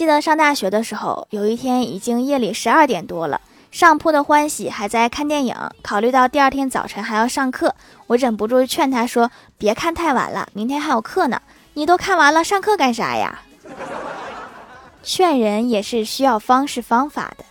[0.00, 3.38] 记得上大学的时候有一天已经夜里十二点多了
[3.70, 7.74] 上铺的欢喜还在看电影考虑到第二天早晨还要上课
[8.06, 11.42] 我忍不住劝他说别看太晚了明天还有课呢
[11.74, 13.42] 你都看完了上课干啥呀？
[15.04, 17.44] 劝人也是需要方式方法的。